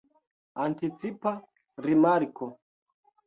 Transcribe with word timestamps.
Anticipa 0.63 1.31
rimarko. 1.87 2.47